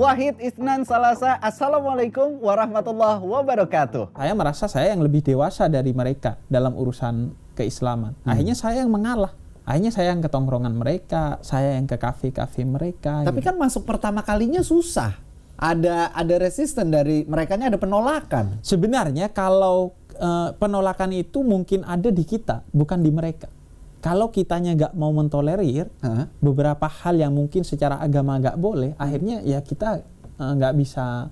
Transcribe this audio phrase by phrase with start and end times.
[0.00, 1.36] Wahid Isnan Salasa.
[1.44, 4.16] Assalamualaikum warahmatullahi wabarakatuh.
[4.16, 8.16] Saya merasa saya yang lebih dewasa dari mereka dalam urusan keislaman.
[8.24, 8.32] Hmm.
[8.32, 9.36] Akhirnya saya yang mengalah.
[9.68, 13.28] Akhirnya saya yang ke tongkrongan mereka, saya yang ke kafe-kafe mereka.
[13.28, 13.52] Tapi gitu.
[13.52, 15.20] kan masuk pertama kalinya susah.
[15.60, 18.64] Ada ada resisten dari merekanya ada penolakan.
[18.64, 23.52] sebenarnya kalau eh, penolakan itu mungkin ada di kita, bukan di mereka.
[24.00, 26.32] Kalau kitanya nggak mau mentolerir Hah?
[26.40, 30.00] beberapa hal yang mungkin secara agama nggak boleh, akhirnya ya kita
[30.40, 31.28] eh, nggak bisa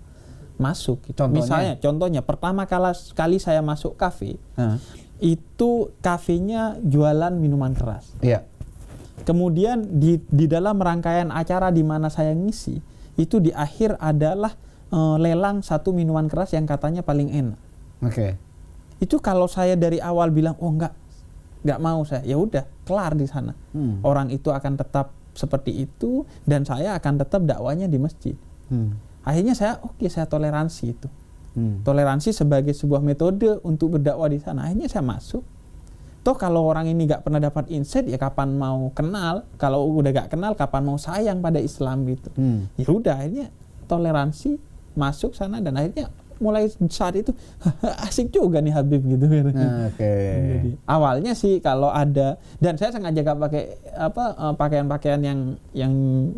[0.61, 1.01] masuk.
[1.09, 1.17] Gitu.
[1.17, 1.41] Contohnya?
[1.41, 4.77] Misalnya, contohnya pertama kali kali saya masuk kafe, Hah?
[5.17, 8.13] itu kafenya jualan minuman keras.
[8.21, 8.45] Iya.
[9.25, 12.79] Kemudian di di dalam rangkaian acara di mana saya ngisi,
[13.17, 14.53] itu di akhir adalah
[14.93, 17.59] eh, lelang satu minuman keras yang katanya paling enak.
[18.05, 18.37] Oke.
[19.01, 20.93] Itu kalau saya dari awal bilang oh enggak,
[21.63, 23.53] nggak mau saya, ya udah kelar di sana.
[23.75, 24.03] Hmm.
[24.07, 28.35] Orang itu akan tetap seperti itu dan saya akan tetap dakwanya di masjid.
[28.71, 28.99] Hmm.
[29.23, 31.09] Akhirnya saya oke saya toleransi itu.
[31.55, 31.83] Hmm.
[31.83, 34.67] Toleransi sebagai sebuah metode untuk berdakwah di sana.
[34.71, 35.43] Akhirnya saya masuk.
[36.27, 39.47] Toh kalau orang ini nggak pernah dapat insight ya kapan mau kenal?
[39.57, 42.31] Kalau udah nggak kenal kapan mau sayang pada Islam gitu.
[42.35, 42.67] Hmm.
[42.75, 43.49] Ya udah akhirnya
[43.87, 44.59] toleransi
[44.99, 47.35] masuk sana dan akhirnya mulai saat itu
[48.07, 49.45] asik juga nih Habib gitu kan.
[49.53, 50.15] Nah, Oke.
[50.35, 53.65] Jadi, awalnya sih kalau ada dan saya sengaja gak pakai
[53.95, 55.41] apa eh, pakaian-pakaian yang
[55.75, 55.93] yang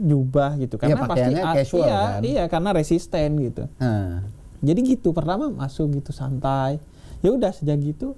[0.05, 2.21] jubah gitu Iya, karena pasti pakaiannya ah, casual, iya kan?
[2.25, 3.63] iya karena resisten gitu.
[3.79, 4.25] Nah.
[4.61, 6.81] Jadi gitu pertama masuk gitu santai.
[7.21, 8.17] Ya udah sejak gitu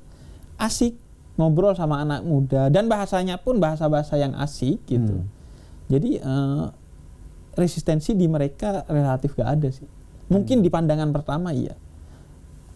[0.58, 0.94] asik
[1.34, 5.22] ngobrol sama anak muda dan bahasanya pun bahasa-bahasa yang asik gitu.
[5.22, 5.28] Hmm.
[5.90, 6.66] Jadi eh,
[7.56, 9.88] resistensi di mereka relatif gak ada sih.
[10.32, 11.76] Mungkin di pandangan pertama iya.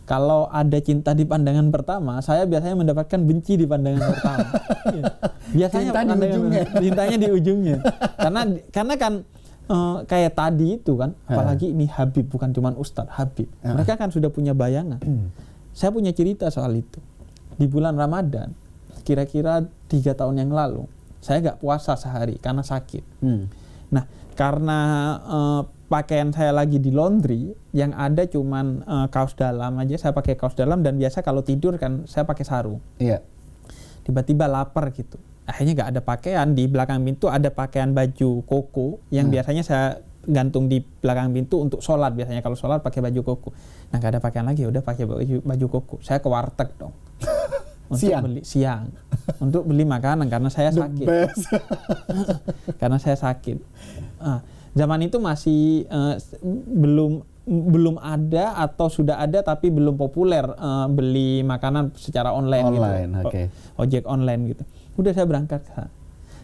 [0.07, 4.48] Kalau ada cinta di pandangan pertama, saya biasanya mendapatkan benci di pandangan pertama.
[4.87, 5.03] Iya.
[5.51, 6.63] Biasanya Cinta di ujungnya.
[6.87, 7.77] cintanya di ujungnya.
[8.23, 8.41] karena
[8.71, 9.13] karena kan
[9.67, 13.51] eh, kayak tadi itu kan, apalagi ini Habib bukan cuma Ustadz Habib.
[13.67, 15.03] Mereka kan sudah punya bayangan.
[15.03, 15.35] Hmm.
[15.75, 17.03] Saya punya cerita soal itu.
[17.59, 18.55] Di bulan Ramadan,
[19.03, 20.86] kira-kira tiga tahun yang lalu,
[21.19, 23.03] saya nggak puasa sehari karena sakit.
[23.27, 23.51] Hmm.
[23.91, 24.07] Nah,
[24.39, 24.79] karena
[25.27, 30.35] eh, pakaian saya lagi di laundry, yang ada cuman eh, kaos dalam aja, saya pakai
[30.35, 32.83] kaos dalam dan biasa kalau tidur kan saya pakai sarung.
[32.98, 33.23] Iya.
[34.02, 35.19] Tiba-tiba lapar gitu.
[35.47, 39.35] Akhirnya nggak ada pakaian di belakang pintu ada pakaian baju koko yang Hmm.
[39.39, 39.86] biasanya saya
[40.27, 43.48] gantung di belakang pintu untuk sholat biasanya kalau sholat pakai baju koko.
[43.95, 45.97] Nah nggak ada pakaian lagi, udah pakai baju baju koko.
[46.03, 46.91] Saya ke warteg dong.
[47.86, 48.23] Untuk Siang?
[48.27, 48.91] beli siang
[49.39, 51.07] untuk beli makanan karena saya The sakit
[52.83, 53.63] karena saya sakit.
[54.18, 54.42] Ah,
[54.77, 56.37] zaman itu masih s-
[56.69, 63.11] belum belum ada atau sudah ada tapi belum populer eh, beli makanan secara online, Online,
[63.13, 63.23] gitu.
[63.25, 63.42] oke.
[63.73, 64.63] O- Ojek online gitu.
[64.97, 65.89] Udah saya berangkat ke sana.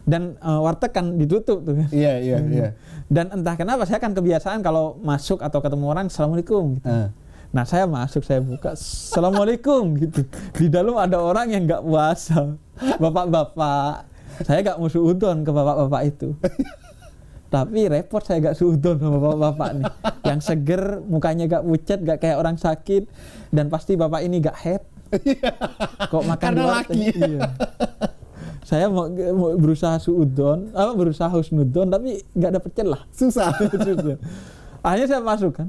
[0.03, 1.75] Dan eh, warteg kan ditutup tuh.
[1.77, 1.91] kan.
[1.91, 2.69] Iya, iya, iya.
[3.07, 6.87] Dan entah kenapa saya kan kebiasaan kalau masuk atau ketemu orang assalamualaikum gitu.
[6.87, 7.11] Ah.
[7.51, 10.23] Nah saya masuk saya buka assalamualaikum gitu.
[10.55, 12.55] Di dalam ada orang yang nggak puasa,
[12.97, 14.07] bapak-bapak.
[14.41, 16.29] Saya nggak mau suudon ke bapak-bapak itu.
[17.53, 19.85] Tapi repot saya gak suudon sama bapak-bapak nih.
[20.33, 23.05] Yang seger, mukanya gak pucat, gak kayak orang sakit.
[23.53, 24.83] Dan pasti bapak ini gak head.
[26.09, 27.13] Kok makan Karena laki.
[27.13, 27.53] Iya.
[28.65, 29.05] Saya mau,
[29.37, 33.05] mau berusaha suudon, apa berusaha husnudon, tapi gak dapet celah.
[33.13, 33.53] Susah.
[33.85, 34.17] Susah.
[34.81, 35.69] Akhirnya saya masuk kan.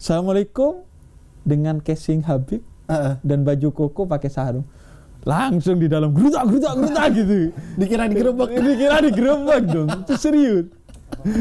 [0.00, 0.82] Assalamualaikum
[1.46, 3.14] dengan casing Habib Heeh.
[3.22, 4.66] dan baju koko pakai sarung.
[5.20, 7.52] Langsung di dalam gerutak gerutak gerutak gitu.
[7.76, 8.48] Dikira digerebek.
[8.56, 9.88] Dikira digerebek dong.
[10.08, 10.66] Itu serius.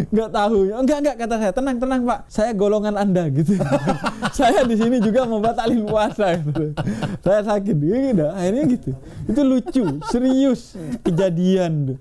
[0.09, 0.57] Nggak tahu.
[0.71, 1.51] Enggak enggak kata saya.
[1.51, 2.19] Tenang tenang Pak.
[2.27, 3.55] Saya golongan Anda gitu.
[4.37, 6.75] saya di sini juga mau batalin puasa gitu.
[7.21, 8.25] Saya sakit gitu.
[8.27, 8.91] Akhirnya gitu.
[9.25, 11.97] Itu lucu, serius kejadian tuh.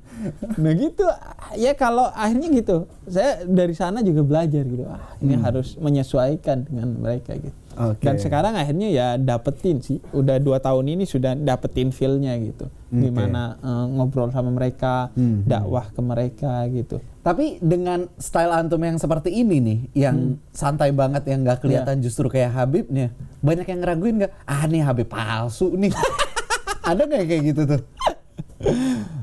[0.59, 1.07] Nah gitu
[1.55, 2.77] ya kalau akhirnya gitu.
[3.09, 4.85] Saya dari sana juga belajar gitu.
[4.85, 7.55] Ah, ini harus menyesuaikan dengan mereka gitu.
[7.79, 8.03] Oke.
[8.03, 10.03] Dan sekarang akhirnya ya dapetin sih.
[10.11, 12.67] Udah dua tahun ini sudah dapetin feel-nya gitu.
[12.67, 13.07] Oke.
[13.07, 15.47] Gimana eh, ngobrol sama mereka, Hmm.
[15.47, 16.99] dakwah ke mereka gitu.
[17.29, 22.25] Tapi dengan style antum yang seperti ini nih, yang santai banget, yang nggak kelihatan justru
[22.25, 23.13] kayak Habibnya,
[23.45, 24.33] banyak yang ngeraguin nggak?
[24.49, 25.93] Ah nih Habib palsu nih.
[26.89, 27.81] Ada nggak kayak gitu tuh?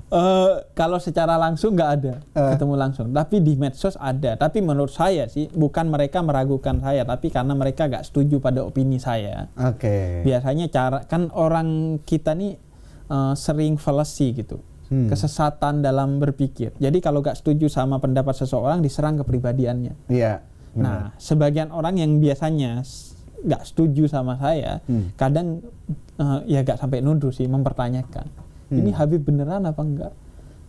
[0.05, 2.49] Eh, kalau secara langsung nggak ada Eh.
[2.55, 4.37] ketemu langsung, tapi di medsos ada.
[4.37, 8.95] Tapi menurut saya sih bukan mereka meragukan saya, tapi karena mereka nggak setuju pada opini
[8.95, 9.49] saya.
[9.57, 10.21] Oke.
[10.21, 12.53] Biasanya cara kan orang kita nih
[13.09, 15.09] eh, sering fallacy gitu, Hmm.
[15.09, 16.77] kesesatan dalam berpikir.
[16.77, 19.97] Jadi kalau nggak setuju sama pendapat seseorang diserang kepribadiannya.
[20.13, 20.45] Iya.
[20.75, 22.85] Nah, sebagian orang yang biasanya
[23.45, 25.09] nggak setuju sama saya, Hmm.
[25.17, 25.65] kadang
[26.15, 28.27] eh, ya nggak sampai nuduh sih, mempertanyakan.
[28.69, 28.77] Hmm.
[28.77, 30.13] Ini Habib beneran apa enggak?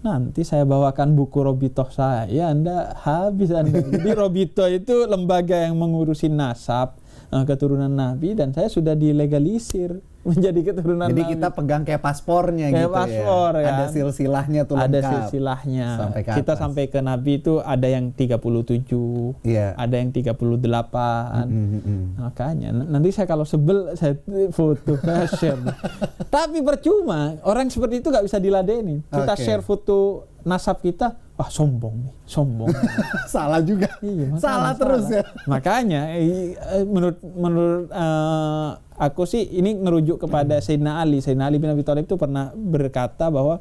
[0.04, 3.80] Nanti saya bawakan buku Robito saya, Anda habis Anda.
[3.92, 6.96] Jadi Robito itu lembaga yang mengurusi nasab
[7.28, 11.32] eh, keturunan Nabi dan saya sudah dilegalisir menjadi keturunan Jadi Nabi.
[11.38, 13.62] kita pegang kayak paspornya Kayak gitu paspor, ya.
[13.62, 13.70] ya.
[13.70, 15.10] Ada silsilahnya tuh ada lengkap.
[15.30, 15.88] silsilahnya.
[15.94, 19.78] Sampai ke kita sampai ke Nabi itu ada yang 37, Iya.
[19.78, 21.46] ada yang 38.
[21.46, 22.04] Mm, mm, mm.
[22.18, 24.18] Makanya nanti saya kalau sebel saya
[24.56, 25.62] foto saya share.
[26.26, 29.06] Tapi percuma orang seperti itu nggak bisa diladeni.
[29.06, 29.42] Kita Oke.
[29.42, 32.72] share foto nasab kita, wah sombong nih, sombong.
[33.32, 33.92] Salah juga.
[34.00, 35.22] Iya, makanya Salah terus ya.
[35.44, 41.20] Makanya eh, eh, menurut menurut eh, aku sih ini ngerujuk kepada Sayyidina Ali.
[41.20, 43.60] Sayyidina Ali bin Abi Thalib itu pernah berkata bahwa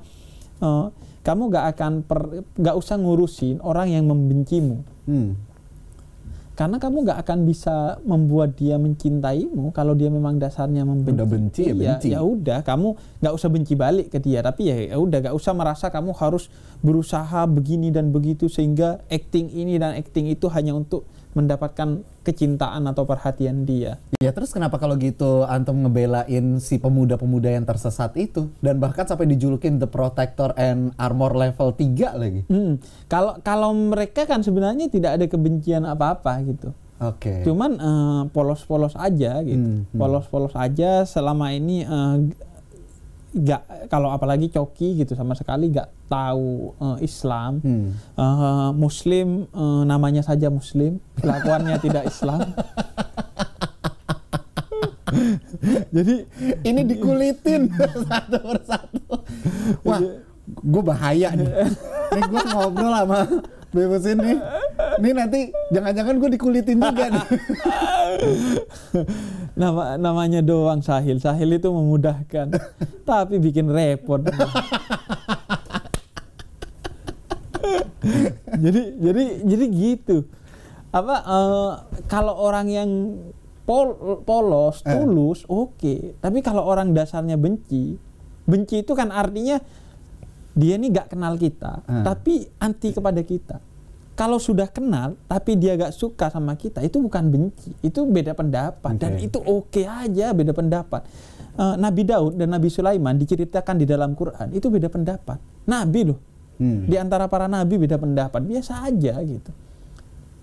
[0.64, 0.86] eh,
[1.26, 4.86] kamu gak akan per, gak usah ngurusin orang yang membencimu.
[5.10, 5.36] Hmm.
[6.56, 11.20] Karena kamu gak akan bisa membuat dia mencintaimu kalau dia memang dasarnya membenci.
[11.20, 12.08] Udah benci ya Iya, benci.
[12.16, 12.88] Ya udah, kamu
[13.20, 14.40] nggak usah benci balik ke dia.
[14.40, 16.48] Tapi ya ya udah, gak usah merasa kamu harus
[16.80, 21.04] berusaha begini dan begitu sehingga acting ini dan acting itu hanya untuk
[21.36, 24.00] mendapatkan kecintaan atau perhatian dia.
[24.24, 29.30] Ya terus kenapa kalau gitu antum ngebelain si pemuda-pemuda yang tersesat itu dan bahkan sampai
[29.30, 32.42] dijulukin the protector and armor level 3 lagi.
[32.48, 32.80] Hmm,
[33.12, 36.72] Kalau kalau mereka kan sebenarnya tidak ada kebencian apa-apa gitu.
[37.04, 37.44] Oke.
[37.44, 39.60] Cuman eh, polos-polos aja gitu.
[39.60, 40.00] Hmm, hmm.
[40.00, 42.16] Polos-polos aja selama ini eh,
[43.36, 47.60] nggak kalau apalagi coki gitu sama sekali nggak tahu eh, Islam.
[47.60, 47.92] Hmm.
[47.96, 52.56] Eh, muslim eh, namanya saja muslim, kelakuannya tidak Islam.
[55.96, 56.16] Jadi
[56.64, 57.72] Ini dikulitin
[58.08, 59.00] satu persatu.
[59.84, 60.00] Wah,
[60.46, 61.52] gue bahaya nih.
[62.16, 63.20] Nih gue ngobrol sama
[63.76, 64.40] Bebas ini.
[65.04, 65.40] Nih nanti
[65.76, 67.26] jangan-jangan gue dikulitin juga nih.
[69.62, 71.18] nama namanya doang sahil.
[71.18, 72.52] Sahil itu memudahkan,
[73.08, 74.22] tapi bikin repot.
[78.56, 80.18] jadi jadi jadi gitu.
[80.92, 81.72] Apa eh,
[82.08, 82.90] kalau orang yang
[83.68, 84.94] pol- polos, Eh.
[84.94, 86.16] tulus, oke.
[86.18, 87.98] Tapi kalau orang dasarnya benci,
[88.46, 89.60] benci itu kan artinya
[90.56, 92.04] dia ini gak kenal kita, Eh.
[92.06, 93.60] tapi anti kepada kita.
[94.16, 98.96] Kalau sudah kenal, tapi dia gak suka sama kita, itu bukan benci, itu beda pendapat
[98.96, 99.28] dan Oke.
[99.28, 101.04] itu oke aja beda pendapat.
[101.56, 105.40] Eh, Nabi Daud dan Nabi Sulaiman diceritakan di dalam Quran itu beda pendapat.
[105.68, 106.20] Nabi loh,
[106.56, 106.88] Hmm.
[106.88, 109.52] di antara para nabi beda pendapat, biasa aja gitu.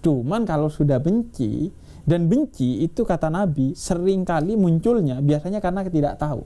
[0.05, 1.73] Cuman kalau sudah benci
[2.05, 6.43] dan benci itu kata Nabi sering kali munculnya biasanya karena tidak tahu.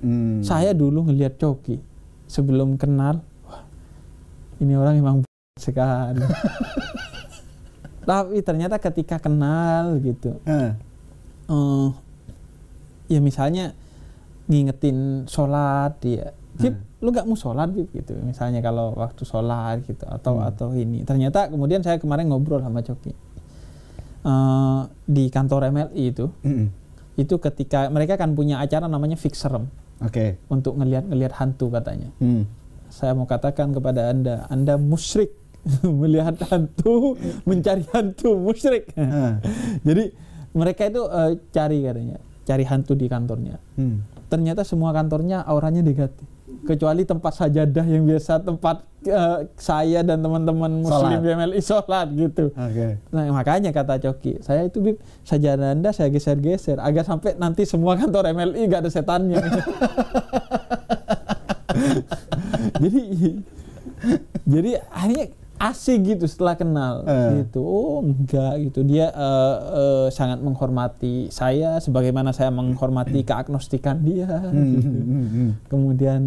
[0.00, 0.40] Hmm.
[0.42, 1.78] Saya dulu ngelihat Coki
[2.26, 3.62] sebelum kenal, wah
[4.58, 5.16] ini orang emang
[5.56, 6.20] sekali.
[8.06, 10.70] Tapi ternyata ketika kenal gitu, Eh.
[11.50, 11.88] eh,
[13.10, 13.74] ya misalnya
[14.46, 20.38] ngingetin sholat dia, Bib, lu gak mau sholat gitu, misalnya kalau waktu sholat gitu atau
[20.38, 20.48] Hmm.
[20.48, 21.02] atau ini.
[21.02, 23.12] Ternyata kemudian saya kemarin ngobrol sama Coki
[24.26, 26.66] Eh, di kantor MLI itu, Mm-mm.
[27.14, 29.70] itu ketika mereka kan punya acara namanya Fixerem
[30.02, 30.42] Oke.
[30.50, 32.10] untuk ngelihat-ngelihat hantu katanya.
[32.18, 32.42] Hmm.
[32.90, 35.30] Saya mau katakan kepada Anda, Anda musyrik
[36.00, 38.86] melihat hantu, mencari hantu musyrik.
[39.82, 40.04] Jadi
[40.56, 42.16] mereka itu eh, cari katanya,
[42.48, 43.60] cari hantu di kantornya.
[43.76, 44.00] Hmm.
[44.26, 46.24] Ternyata semua kantornya auranya negatif.
[46.66, 51.22] Kecuali tempat sajadah yang biasa tempat eh, saya dan teman-teman muslim Sholat.
[51.22, 52.44] di MLI sholat gitu.
[52.56, 52.98] Oke.
[53.12, 54.96] Nah makanya kata Coki, saya itu Bib,
[55.28, 59.38] sajadah Anda saya geser-geser agar sampai nanti semua kantor MLI gak ada setannya.
[62.82, 63.02] jadi
[64.46, 67.42] jadi akhirnya asik gitu setelah kenal Eh.
[67.44, 67.64] gitu.
[67.64, 68.84] Oh enggak gitu.
[68.84, 74.28] Dia eh, eh, sangat menghormati saya sebagaimana saya menghormati keagnostikan dia.
[74.28, 74.88] Hmm, gitu.
[75.00, 75.50] hmm, hmm.
[75.72, 76.20] Kemudian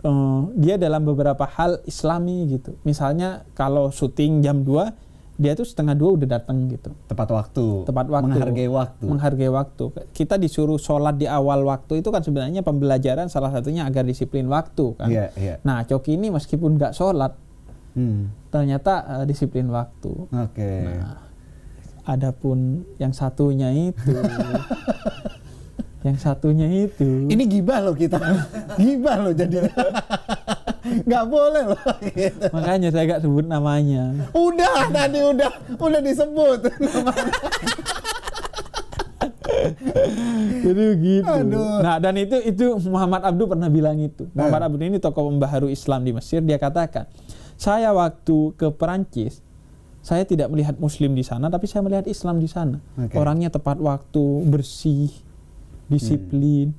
[0.00, 2.78] eh, dia dalam beberapa hal islami gitu.
[2.86, 5.10] Misalnya kalau syuting jam 2
[5.40, 6.92] dia tuh setengah dua udah datang gitu.
[7.08, 7.88] Tepat waktu.
[7.88, 8.28] Tepat waktu.
[8.28, 9.04] Menghargai waktu.
[9.08, 9.84] Menghargai waktu.
[10.12, 15.00] Kita disuruh sholat di awal waktu itu kan sebenarnya pembelajaran salah satunya agar disiplin waktu
[15.00, 15.08] kan.
[15.08, 15.56] Iya, iya.
[15.64, 17.32] Nah Coki ini meskipun nggak sholat
[17.90, 18.30] Hmm.
[18.50, 20.12] Ternyata eh, disiplin waktu.
[20.28, 20.72] Oke.
[20.90, 21.22] Nah,
[22.04, 24.14] adapun yang satunya itu,
[26.06, 28.18] yang satunya itu, Ini gibah loh kita.
[28.76, 29.70] gibah loh jadi.
[30.80, 31.82] Nggak boleh loh.
[32.10, 32.46] gitu.
[32.50, 34.10] makanya saya nggak sebut namanya.
[34.34, 36.60] Udah tadi udah udah disebut.
[40.60, 41.28] Jadi begitu.
[41.30, 41.80] Aduh.
[41.84, 44.26] Nah dan itu itu Muhammad Abdu pernah bilang itu.
[44.32, 46.40] Muhammad Abdu ini tokoh pembaharu Islam di Mesir.
[46.42, 47.06] Dia katakan,
[47.60, 49.44] saya waktu ke Perancis,
[50.00, 52.80] saya tidak melihat Muslim di sana, tapi saya melihat Islam di sana.
[52.96, 53.12] Oke.
[53.20, 55.12] Orangnya tepat waktu, bersih,
[55.92, 56.72] disiplin.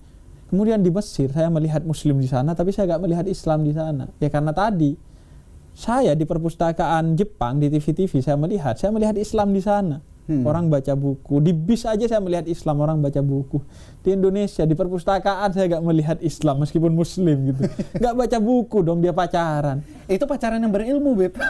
[0.50, 4.10] Kemudian di Mesir saya melihat Muslim di sana, tapi saya nggak melihat Islam di sana.
[4.18, 4.98] Ya karena tadi
[5.78, 10.02] saya di perpustakaan Jepang di TV-TV saya melihat, saya melihat Islam di sana.
[10.32, 10.48] Hmm.
[10.48, 13.60] Orang baca buku di bis aja saya melihat Islam orang baca buku
[14.00, 17.68] di Indonesia di perpustakaan saya nggak melihat Islam meskipun Muslim gitu
[18.00, 21.40] nggak baca buku dong dia pacaran Itu pacaran yang berilmu, Beb.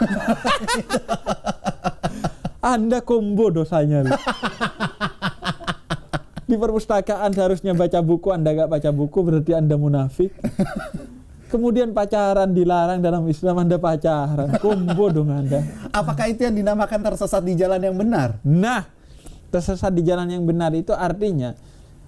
[2.62, 4.06] Anda combo dosanya.
[6.46, 10.30] Di perpustakaan seharusnya baca buku, Anda nggak baca buku berarti Anda munafik.
[11.52, 14.56] Kemudian pacaran dilarang dalam Islam, Anda pacaran.
[14.56, 15.60] Combo dong Anda.
[15.92, 18.40] Apakah itu yang dinamakan tersesat di jalan yang benar?
[18.40, 18.88] Nah,
[19.52, 21.52] tersesat di jalan yang benar itu artinya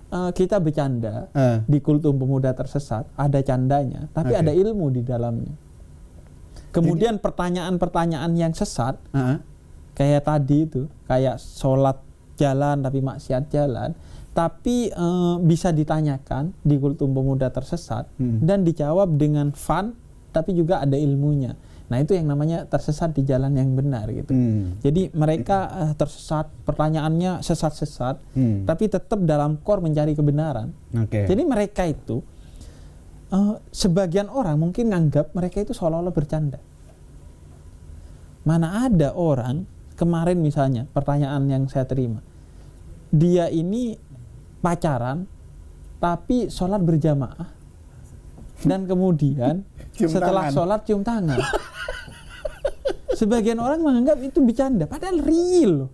[0.08, 1.60] eh, kita bercanda Eh.
[1.68, 4.40] di kultum pemuda tersesat, ada candanya, tapi Oke.
[4.40, 5.52] ada ilmu di dalamnya.
[6.72, 9.38] Kemudian pertanyaan-pertanyaan yang sesat Heeh.
[9.92, 12.00] kayak tadi itu kayak sholat
[12.34, 13.92] jalan tapi maksiat jalan
[14.34, 18.42] tapi eh, bisa ditanyakan di kultum pemuda tersesat Hmm.
[18.42, 19.94] dan dijawab dengan fun
[20.28, 24.76] tapi juga ada ilmunya nah itu yang namanya tersesat di jalan yang benar gitu Hmm.
[24.80, 28.66] jadi mereka eh, tersesat pertanyaannya sesat-sesat Hmm.
[28.66, 31.24] tapi tetap dalam core mencari kebenaran Oke.
[31.24, 32.18] jadi mereka itu
[33.30, 36.58] eh, sebagian orang mungkin nganggap mereka itu seolah-olah bercanda.
[38.44, 39.64] Mana ada orang
[39.96, 42.20] kemarin misalnya pertanyaan yang saya terima,
[43.08, 43.96] dia ini
[44.64, 45.28] pacaran
[46.00, 47.52] tapi sholat berjamaah
[48.62, 49.60] dan kemudian
[49.94, 50.54] Cium setelah tangan.
[50.54, 51.38] sholat cium tangan.
[53.14, 55.86] Sebagian orang menganggap itu bercanda, padahal real.
[55.86, 55.90] loh.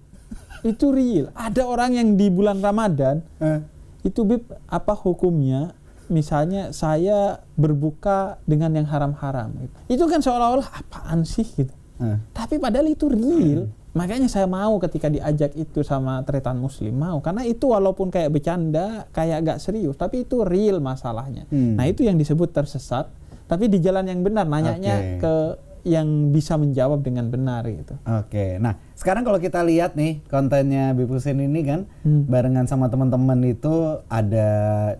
[0.62, 1.29] Itu real.
[1.33, 3.61] Ada orang yang di bulan Ramadan Eh.
[4.03, 5.77] itu Bib apa hukumnya
[6.09, 9.77] misalnya saya berbuka dengan yang haram-haram gitu.
[9.93, 12.17] itu kan seolah-olah apaan sih gitu Eh.
[12.31, 17.42] tapi padahal itu real makanya saya mau ketika diajak itu sama tretan muslim mau karena
[17.42, 21.75] itu walaupun kayak bercanda kayak agak serius tapi itu real masalahnya Hmm.
[21.75, 23.11] nah itu yang disebut tersesat
[23.44, 25.18] tapi di jalan yang benar nanyanya Oke.
[25.18, 25.35] ke
[25.80, 31.40] yang bisa menjawab dengan benar gitu Oke, nah sekarang kalau kita lihat nih kontennya Bipusin
[31.40, 32.28] ini kan Hmm.
[32.28, 34.49] barengan sama teman-teman itu ada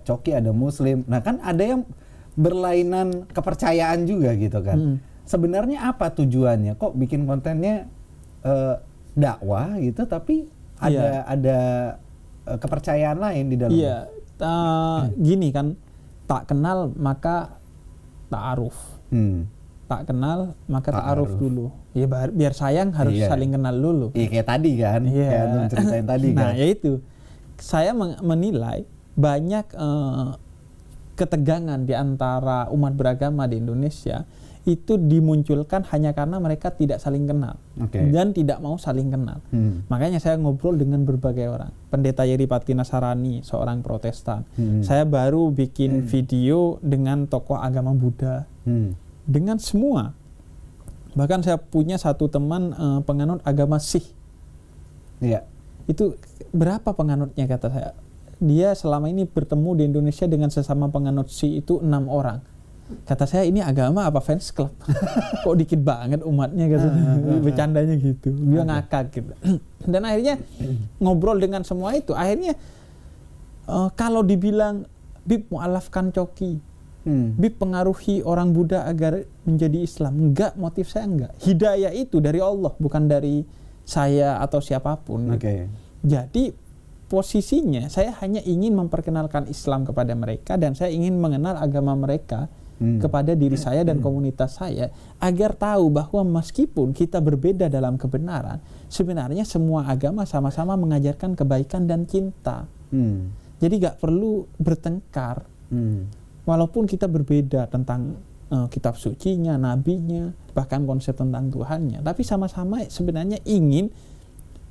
[0.03, 1.05] coki, ada muslim.
[1.05, 1.85] Nah kan ada yang
[2.35, 4.79] berlainan kepercayaan juga gitu kan.
[4.79, 4.97] Hmm.
[5.29, 6.75] Sebenarnya apa tujuannya?
[6.75, 7.85] Kok bikin kontennya
[8.43, 8.75] eh,
[9.13, 11.21] dakwah gitu, tapi ada Iya.
[11.27, 11.59] ada
[12.47, 13.77] eh, kepercayaan lain di dalamnya.
[13.77, 13.97] Iya,
[14.35, 15.77] ta- gini kan,
[16.25, 17.61] tak kenal maka
[18.29, 18.77] ta'aruf.
[19.11, 19.45] Hmm.
[19.85, 21.03] Tak kenal maka Ta'aruf.
[21.27, 21.67] ta'aruf dulu.
[21.91, 23.27] Ya biar sayang harus Iya.
[23.27, 24.15] saling kenal dulu.
[24.15, 26.53] Iya kayak tadi kan, kayak antum ceritain tadi nah, kan.
[26.55, 26.93] ya itu.
[27.59, 27.91] Saya
[28.23, 30.29] menilai banyak eh,
[31.13, 34.25] ketegangan di antara umat beragama di Indonesia
[34.69, 37.97] itu dimunculkan hanya karena mereka tidak saling kenal Oke.
[38.13, 39.41] dan tidak mau saling kenal.
[39.49, 39.89] Hmm.
[39.89, 41.73] Makanya saya ngobrol dengan berbagai orang.
[41.89, 44.45] Pendeta Yeri Pati Nasarani, seorang Protestan.
[44.61, 44.85] Hmm.
[44.85, 48.93] Saya baru bikin video dengan tokoh agama Buddha, Hmm.
[49.25, 50.13] dengan semua.
[51.17, 54.13] Bahkan saya punya satu teman eh, penganut agama Sikh.
[55.25, 55.49] Iya.
[55.89, 56.21] Itu
[56.53, 57.91] berapa penganutnya kata saya?
[58.41, 62.45] Dia selama ini bertemu di Indonesia dengan sesama penganut Sikh itu enam orang.
[63.07, 64.71] Kata saya ini agama apa fans club?
[65.45, 67.39] Kok dikit banget umatnya katanya.
[67.41, 68.29] Bercandanya gitu.
[68.33, 69.33] Dia ngakak gitu.
[69.93, 70.39] Dan akhirnya
[71.01, 72.13] ngobrol dengan semua itu.
[72.13, 72.55] Akhirnya
[73.67, 74.87] eh, kalau dibilang
[75.21, 76.71] Bib mualafkan coki,
[77.01, 77.33] Hmm.
[77.33, 80.21] Bib pengaruhi orang Buddha agar menjadi Islam.
[80.21, 81.33] Enggak, motif saya enggak.
[81.41, 83.41] Hidayah itu dari Allah, bukan dari
[83.89, 85.33] saya atau siapa pun.
[85.33, 85.65] Oke.
[86.05, 86.53] Jadi
[87.11, 92.47] posisinya saya hanya ingin memperkenalkan Islam kepada mereka dan saya ingin mengenal agama mereka
[92.81, 92.97] Hmm.
[92.97, 94.89] kepada diri saya dan komunitas saya
[95.21, 98.57] agar tahu bahwa meskipun kita berbeda dalam kebenaran,
[98.89, 102.65] sebenarnya semua agama sama-sama mengajarkan kebaikan dan cinta.
[102.89, 103.37] Hmm.
[103.61, 106.09] Jadi nggak perlu bertengkar Hmm.
[106.49, 108.17] walaupun kita berbeda tentang
[108.51, 113.93] eh, kitab sucinya, nabinya, bahkan konsep tentang Tuhannya, tapi sama-sama sebenarnya ingin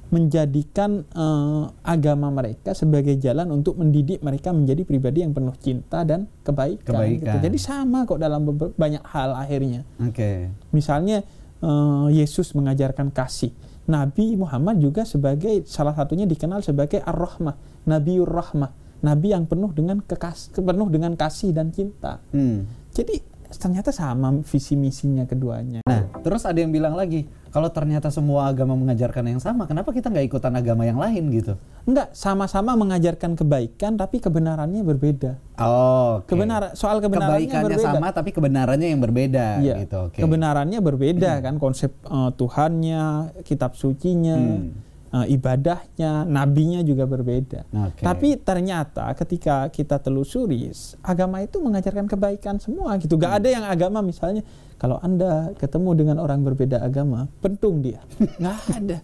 [0.09, 6.25] menjadikan eh, agama mereka sebagai jalan untuk mendidik mereka menjadi pribadi yang penuh cinta dan
[6.41, 6.85] kebaikan.
[6.85, 7.21] Kebaikan.
[7.21, 7.37] gitu.
[7.45, 9.85] Jadi sama kok dalam banyak hal akhirnya.
[10.01, 10.49] Oke.
[10.73, 11.21] Misalnya
[11.61, 13.53] eh, Yesus mengajarkan kasih.
[13.89, 18.69] Nabi Muhammad juga sebagai salah satunya dikenal sebagai Ar-Rahmah, Nabiur Rahmah,
[19.01, 22.19] nabi yang penuh dengan kekas penuh dengan kasih dan cinta.
[22.35, 22.67] Hmm.
[22.91, 25.81] Jadi ternyata sama visi misinya keduanya.
[25.89, 30.07] Nah, terus ada yang bilang lagi, kalau ternyata semua agama mengajarkan yang sama, kenapa kita
[30.07, 31.57] nggak ikutan agama yang lain gitu?
[31.83, 35.41] Enggak, sama-sama mengajarkan kebaikan tapi kebenarannya berbeda.
[35.57, 36.29] Oh, oke.
[36.29, 37.89] Kebenaran soal kebenarannya Kebaikannya berbeda.
[37.89, 39.97] sama tapi kebenarannya yang berbeda Iya, gitu.
[40.05, 40.21] Oke.
[40.21, 43.05] kebenarannya berbeda kan konsep eh, Tuhannya,
[43.41, 44.69] kitab sucinya, Hmm.
[45.09, 47.65] eh, ibadahnya, nabinya juga berbeda.
[47.89, 48.05] Oke.
[48.05, 50.69] Tapi ternyata ketika kita telusuri
[51.01, 53.17] agama itu mengajarkan kebaikan semua gitu.
[53.17, 54.45] Gak ada yang agama misalnya
[54.79, 57.99] kalau anda ketemu dengan orang berbeda agama, pentung dia.
[58.39, 58.97] Nggak ada,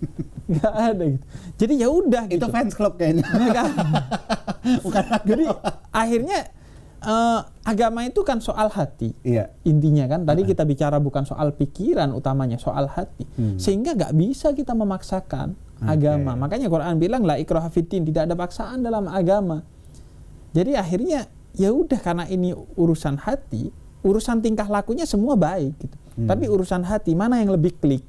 [0.47, 1.25] nggak ada gitu.
[1.59, 2.39] Jadi ya udah gitu.
[2.39, 3.27] Itu fans club kayaknya.
[3.45, 3.69] Ya kan?
[4.87, 5.45] Bukan Jadi
[5.91, 6.39] akhirnya
[7.03, 9.11] eh, agama itu kan soal hati.
[9.27, 9.51] Iya.
[9.67, 13.27] Intinya kan tadi kita bicara bukan soal pikiran utamanya, soal hati.
[13.35, 13.59] Hmm.
[13.59, 16.39] Sehingga nggak bisa kita memaksakan agama.
[16.39, 19.59] Makanya Quran bilang la ikraha fiddin, tidak ada paksaan dalam agama.
[20.55, 23.75] Jadi akhirnya ya udah karena ini urusan hati,
[24.05, 25.95] urusan tingkah lakunya semua baik gitu.
[26.15, 26.29] Hmm.
[26.29, 28.05] Tapi urusan hati mana yang lebih klik?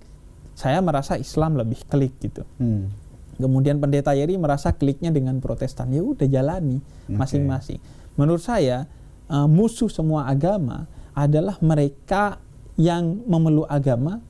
[0.52, 2.44] Saya merasa Islam lebih klik gitu.
[2.60, 2.92] Hmm.
[3.36, 5.92] Kemudian pendeta Yeri merasa kliknya dengan Protestan.
[5.92, 7.80] Ya udah jalani masing-masing.
[8.16, 8.84] Menurut saya
[9.26, 12.40] eh, musuh semua agama adalah mereka
[12.76, 14.20] yang memeluk agama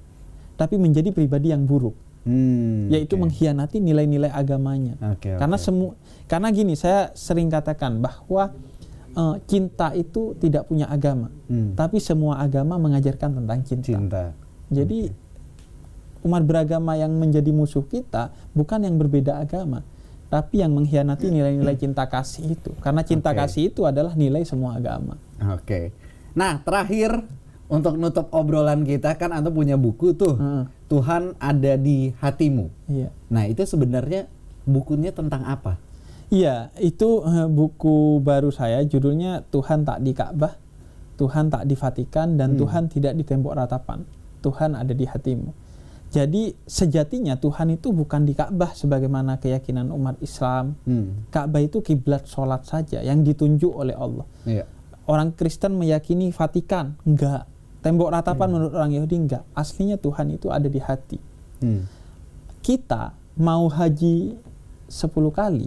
[0.56, 1.92] tapi menjadi pribadi yang buruk,
[2.26, 3.22] Hmm, yaitu oke.
[3.28, 4.98] mengkhianati nilai-nilai agamanya.
[5.14, 5.62] Oke, Karena oke.
[5.62, 5.86] semu
[6.26, 8.50] karena gini, saya sering katakan bahwa
[9.16, 11.72] eh, cinta itu tidak punya agama, Hmm.
[11.72, 13.86] tapi semua agama mengajarkan tentang cinta.
[13.88, 14.24] cinta.
[14.68, 15.08] Jadi
[16.20, 19.86] umat beragama yang menjadi musuh kita bukan yang berbeda agama,
[20.26, 22.74] tapi yang mengkhianati nilai-nilai cinta kasih itu.
[22.82, 23.38] Karena cinta Oke.
[23.40, 25.14] kasih itu adalah nilai semua agama.
[25.54, 25.94] Oke.
[26.34, 27.22] Nah, terakhir
[27.70, 30.34] untuk nutup obrolan kita kan Anda punya buku tuh.
[30.36, 30.64] Heeh.
[30.86, 32.70] Tuhan ada di hatimu.
[32.86, 33.08] Iya.
[33.30, 34.26] Nah, itu sebenarnya
[34.66, 35.78] bukunya tentang apa?
[36.26, 40.58] Iya, itu eh, buku baru saya judulnya Tuhan tak di Ka'bah,
[41.14, 42.66] Tuhan tak di Vatikan dan Hmm.
[42.66, 44.02] Tuhan tidak di tembok ratapan.
[44.42, 45.50] Tuhan ada di hatimu.
[46.06, 50.78] Jadi sejatinya Tuhan itu bukan di Ka'bah sebagaimana keyakinan umat Islam.
[50.86, 51.26] Hmm.
[51.30, 54.26] Ka'bah itu kiblat sholat saja yang ditunjuk oleh Allah.
[54.46, 54.64] Iya.
[55.06, 57.46] Orang Kristen meyakini Vatikan, enggak.
[57.82, 59.46] Tembok ratapan menurut orang Yahudi enggak.
[59.54, 61.18] Aslinya Tuhan itu ada di hati.
[61.62, 61.86] Hmm.
[62.62, 64.34] Kita mau haji
[64.90, 65.66] 10 kali,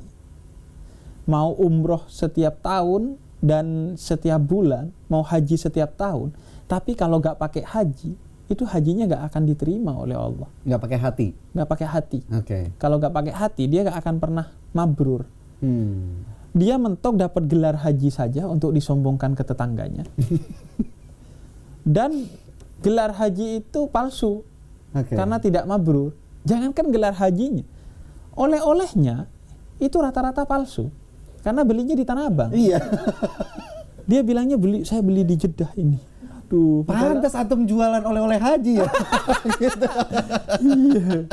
[1.29, 6.33] mau umroh setiap tahun dan setiap bulan, mau haji setiap tahun,
[6.65, 8.17] tapi kalau nggak pakai haji,
[8.49, 10.49] itu hajinya nggak akan diterima oleh Allah.
[10.65, 11.27] Nggak pakai hati.
[11.53, 12.19] Nggak pakai hati.
[12.33, 12.59] Oke.
[12.81, 15.29] Kalau nggak pakai hati, dia nggak akan pernah mabrur.
[15.61, 16.25] Hmm.
[16.57, 20.09] Dia mentok dapat gelar haji saja untuk disombongkan ke tetangganya.
[21.85, 22.25] Dan
[22.81, 24.41] gelar haji itu palsu
[24.97, 25.13] Oke.
[25.13, 26.17] karena tidak mabrur.
[26.41, 27.61] Jangankan gelar hajinya,
[28.33, 29.29] oleh-olehnya
[29.77, 30.89] itu rata-rata palsu
[31.39, 32.51] karena belinya di Tanah Abang.
[32.51, 32.79] Iya.
[34.09, 35.99] Dia bilangnya beli saya beli di Jeddah ini.
[36.49, 38.89] Aduh, Pantas Atom jualan oleh-oleh haji ya.
[40.65, 41.29] iya.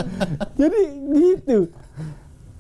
[0.60, 0.80] Jadi
[1.16, 1.72] gitu.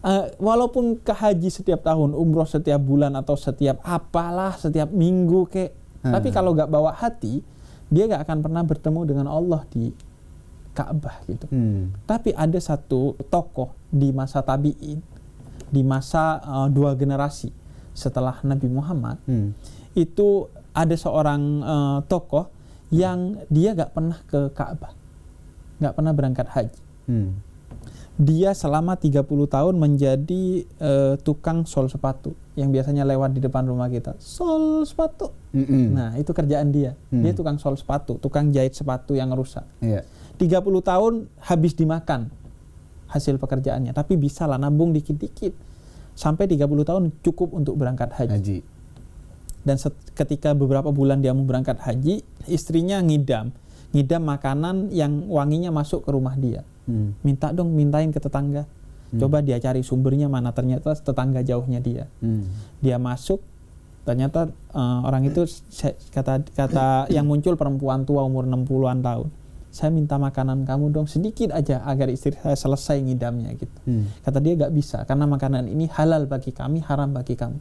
[0.06, 5.74] Eh, walaupun ke haji setiap tahun, umroh setiap bulan atau setiap apalah, setiap minggu kek.
[6.06, 6.16] Hmm.
[6.16, 7.44] Tapi kalau nggak bawa hati,
[7.92, 9.90] dia nggak akan pernah bertemu dengan Allah di
[10.72, 11.50] Ka'bah gitu.
[11.50, 11.92] Hmm.
[12.06, 15.02] Tapi ada satu tokoh di masa tabi'in,
[15.68, 17.50] di masa eh, dua generasi
[17.96, 19.56] setelah Nabi Muhammad, Hmm.
[19.96, 22.52] itu ada seorang eh, tokoh
[22.92, 24.92] yang dia nggak pernah ke Ka'bah,
[25.80, 26.80] nggak pernah berangkat haji.
[27.08, 27.30] Hmm.
[28.16, 33.92] Dia selama 30 tahun menjadi eh, tukang sol sepatu yang biasanya lewat di depan rumah
[33.92, 34.16] kita.
[34.16, 35.28] Sol sepatu.
[35.52, 35.92] Mm-mm.
[35.92, 36.96] Nah, itu kerjaan dia.
[37.12, 37.20] Hmm.
[37.20, 39.64] Dia tukang sol sepatu, tukang jahit sepatu yang rusak.
[39.84, 40.04] Iya.
[40.40, 42.32] 30 tahun habis dimakan
[43.10, 45.54] hasil pekerjaannya, tapi bisa lah nabung dikit-dikit.
[46.16, 48.32] Sampai 30 tahun cukup untuk berangkat haji.
[48.32, 48.58] Haji.
[49.66, 49.76] Dan
[50.14, 53.50] ketika beberapa bulan dia mau berangkat haji, istrinya ngidam.
[53.90, 56.62] Ngidam makanan yang wanginya masuk ke rumah dia.
[56.86, 57.18] Hmm.
[57.26, 58.64] Minta dong, mintain ke tetangga.
[59.10, 59.18] Hmm.
[59.18, 62.06] Coba dia cari sumbernya mana, ternyata tetangga jauhnya dia.
[62.22, 62.46] Hmm.
[62.78, 63.42] Dia masuk,
[64.06, 65.42] ternyata eh, orang itu
[66.14, 69.28] kata kata yang muncul perempuan tua umur 60-an tahun.
[69.70, 73.76] Saya minta makanan kamu dong sedikit aja agar istri saya selesai ngidamnya gitu.
[73.84, 74.08] Hmm.
[74.24, 77.58] Kata dia gak bisa karena makanan ini halal bagi kami, haram bagi kamu.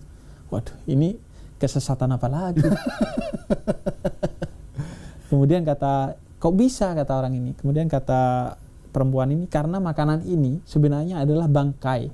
[0.54, 1.18] Waduh, ini
[1.60, 2.64] kesesatan apa lagi?
[5.30, 7.52] Kemudian kata, kok bisa kata orang ini?
[7.58, 8.54] Kemudian kata
[8.96, 12.08] perempuan ini karena makanan ini sebenarnya adalah bangkai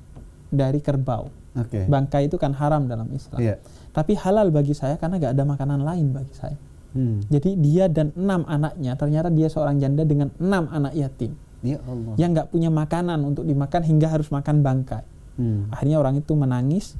[0.49, 1.29] dari kerbau.
[1.51, 1.85] Oke.
[1.85, 3.37] Bangkai itu kan haram dalam Islam.
[3.37, 3.55] Iya.
[3.91, 6.55] Tapi halal bagi saya karena gak ada makanan lain bagi saya.
[6.91, 7.23] Hmm.
[7.27, 12.13] Jadi dia dan enam anaknya, ternyata dia seorang janda dengan enam anak yatim Ya Allah.
[12.15, 15.03] yang nggak punya makanan untuk dimakan hingga harus makan bangkai.
[15.35, 15.71] Hmm.
[15.71, 16.99] Akhirnya orang itu menangis,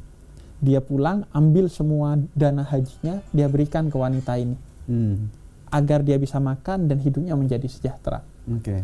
[0.58, 4.56] dia pulang, ambil semua dana hajinya, dia berikan ke wanita ini
[4.88, 5.27] Hmm.
[5.67, 8.23] agar dia bisa makan dan hidupnya menjadi sejahtera.
[8.47, 8.84] Oke.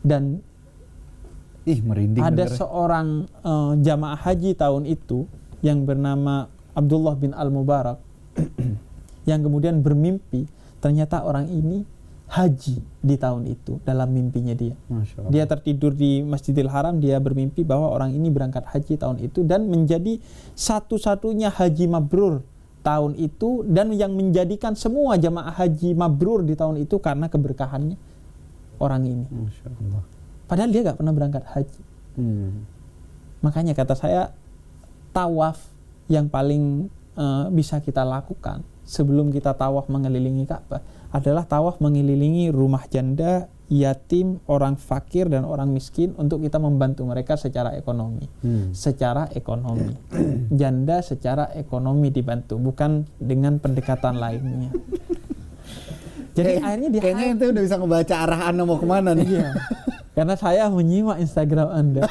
[0.00, 0.40] Dan
[1.62, 2.56] Ih, merinding ada bener.
[2.56, 5.28] seorang eh, jamaah haji tahun itu
[5.60, 8.00] yang bernama Abdullah bin Al Mubarak
[9.28, 10.48] yang kemudian bermimpi
[10.80, 11.84] ternyata orang ini
[12.30, 14.78] haji di tahun itu dalam mimpinya dia.
[15.34, 19.66] Dia tertidur di Masjidil Haram, dia bermimpi bahwa orang ini berangkat haji tahun itu dan
[19.66, 20.22] menjadi
[20.54, 22.46] satu-satunya haji mabrur
[22.86, 27.98] tahun itu dan yang menjadikan semua jamaah haji mabrur di tahun itu karena keberkahannya
[28.78, 29.26] orang ini.
[30.46, 31.82] Padahal dia nggak pernah berangkat haji.
[32.14, 32.62] Hmm.
[33.42, 34.30] Makanya kata saya
[35.10, 35.58] tawaf
[36.06, 36.86] yang paling
[37.18, 44.38] eh, bisa kita lakukan sebelum kita tawaf mengelilingi Ka'bah adalah tawaf mengelilingi rumah janda, yatim,
[44.46, 48.26] orang fakir dan orang miskin untuk kita membantu mereka secara ekonomi.
[48.42, 48.70] Hmm.
[48.70, 49.94] Secara ekonomi.
[50.60, 54.70] Janda secara ekonomi dibantu, bukan dengan pendekatan lainnya.
[56.30, 59.26] Jadi Kayak- akhirnya dia kayaknya ente udah bisa ngebaca arah Anda mau ke mana nih.
[59.26, 59.50] Iya.
[60.14, 62.06] Karena saya menyimak Instagram Anda.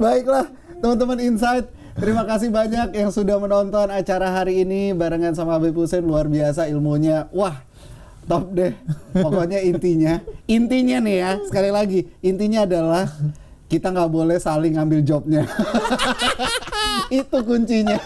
[0.00, 0.48] Baiklah,
[0.80, 1.68] teman-teman Insight,
[2.02, 6.66] terima kasih banyak yang sudah menonton acara hari ini barengan sama Habib Hussein luar biasa
[6.66, 7.30] ilmunya.
[7.30, 7.62] Wah,
[8.26, 8.74] top deh.
[9.14, 10.18] Pokoknya intinya,
[10.50, 13.06] intinya nih ya, sekali lagi, intinya adalah
[13.70, 15.46] kita nggak boleh saling ngambil jobnya.
[17.22, 18.02] Itu kuncinya.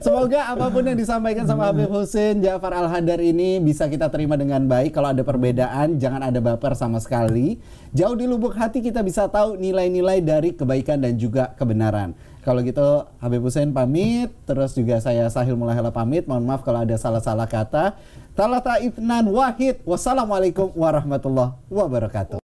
[0.00, 4.38] Semoga apa pun yang disampaikan sama Habib Hussein Jafar Al Hadar ini bisa kita terima
[4.38, 4.94] dengan baik.
[4.96, 7.58] Kalau ada perbedaan, jangan ada baper sama sekali.
[7.90, 12.14] Jauh di lubuk hati kita bisa tahu nilai-nilai dari kebaikan dan juga kebenaran.
[12.44, 16.28] Kalau gitu Habib Hussein pamit, terus juga saya Sahil Mulahela pamit.
[16.28, 17.96] Mohon maaf kalau ada salah-salah kata.
[18.36, 19.80] Talata Ibnan Wahid.
[19.88, 22.43] Wassalamualaikum warahmatullahi wabarakatuh.